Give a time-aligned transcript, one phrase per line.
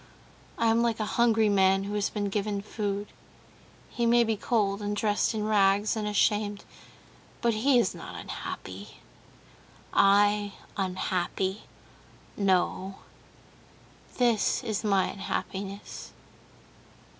[0.57, 3.09] "I am like a hungry man who has been given food.
[3.87, 6.65] He may be cold, and dressed in rags, and ashamed,
[7.39, 8.97] but he is not unhappy.
[9.93, 11.65] I unhappy?
[12.35, 12.95] No,
[14.17, 16.13] this is my unhappiness...."